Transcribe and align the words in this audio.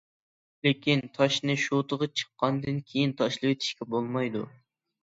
لېكىن 0.67 1.03
تاشنى 1.17 1.57
شوتىغا 1.65 2.09
چىققاندىن 2.23 2.83
كېيىن 2.89 3.17
تاشلىۋېتىشكە 3.23 3.91
بولمايدۇ. 3.95 4.47